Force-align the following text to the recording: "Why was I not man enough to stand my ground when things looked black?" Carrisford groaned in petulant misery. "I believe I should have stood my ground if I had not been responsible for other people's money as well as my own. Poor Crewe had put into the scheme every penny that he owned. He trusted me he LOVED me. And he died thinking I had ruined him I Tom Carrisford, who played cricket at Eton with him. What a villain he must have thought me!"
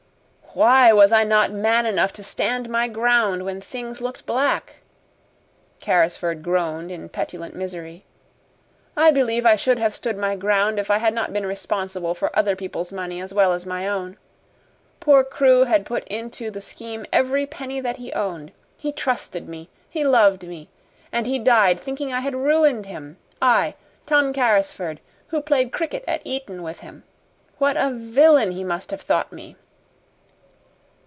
"Why 0.53 0.91
was 0.91 1.13
I 1.13 1.23
not 1.23 1.53
man 1.53 1.85
enough 1.85 2.11
to 2.11 2.25
stand 2.25 2.67
my 2.67 2.89
ground 2.89 3.45
when 3.45 3.61
things 3.61 4.01
looked 4.01 4.25
black?" 4.25 4.81
Carrisford 5.79 6.43
groaned 6.43 6.91
in 6.91 7.07
petulant 7.07 7.55
misery. 7.55 8.03
"I 8.97 9.11
believe 9.11 9.45
I 9.45 9.55
should 9.55 9.79
have 9.79 9.95
stood 9.95 10.17
my 10.17 10.35
ground 10.35 10.77
if 10.77 10.91
I 10.91 10.97
had 10.97 11.13
not 11.13 11.31
been 11.31 11.45
responsible 11.45 12.13
for 12.13 12.37
other 12.37 12.57
people's 12.57 12.91
money 12.91 13.21
as 13.21 13.33
well 13.33 13.53
as 13.53 13.65
my 13.65 13.87
own. 13.87 14.17
Poor 14.99 15.23
Crewe 15.23 15.63
had 15.63 15.85
put 15.85 16.05
into 16.09 16.51
the 16.51 16.59
scheme 16.59 17.05
every 17.13 17.45
penny 17.45 17.79
that 17.79 17.95
he 17.95 18.11
owned. 18.11 18.51
He 18.75 18.91
trusted 18.91 19.47
me 19.47 19.69
he 19.89 20.03
LOVED 20.03 20.45
me. 20.45 20.67
And 21.13 21.25
he 21.27 21.39
died 21.39 21.79
thinking 21.79 22.11
I 22.11 22.19
had 22.19 22.35
ruined 22.35 22.87
him 22.87 23.15
I 23.41 23.75
Tom 24.05 24.33
Carrisford, 24.33 24.99
who 25.29 25.39
played 25.41 25.71
cricket 25.71 26.03
at 26.09 26.21
Eton 26.25 26.61
with 26.61 26.81
him. 26.81 27.03
What 27.57 27.77
a 27.77 27.89
villain 27.89 28.51
he 28.51 28.65
must 28.65 28.91
have 28.91 28.99
thought 29.01 29.31
me!" 29.31 29.55